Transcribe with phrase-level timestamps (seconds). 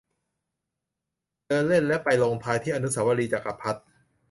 [1.47, 3.85] เดินเล่นและไปลงท้ายที่อนุสาวรีย์จักรพรรดิ์